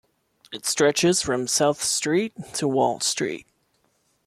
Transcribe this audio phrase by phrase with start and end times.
[0.51, 3.45] It stretches from South Street to Wall Street.